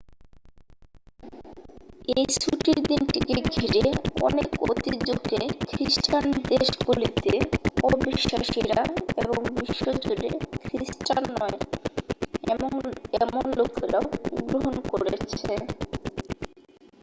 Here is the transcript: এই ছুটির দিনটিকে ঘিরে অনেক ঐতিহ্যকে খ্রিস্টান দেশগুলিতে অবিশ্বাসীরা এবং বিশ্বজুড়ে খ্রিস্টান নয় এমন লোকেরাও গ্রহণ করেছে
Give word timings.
এই 2.13 2.25
ছুটির 2.35 2.79
দিনটিকে 2.89 3.35
ঘিরে 3.53 3.83
অনেক 4.21 4.47
ঐতিহ্যকে 4.63 5.39
খ্রিস্টান 5.69 6.23
দেশগুলিতে 6.51 7.33
অবিশ্বাসীরা 7.87 8.81
এবং 9.21 9.39
বিশ্বজুড়ে 9.57 10.29
খ্রিস্টান 10.63 11.23
নয় 11.33 11.57
এমন 13.23 13.43
লোকেরাও 13.57 14.05
গ্রহণ 14.41 14.75
করেছে 14.91 15.51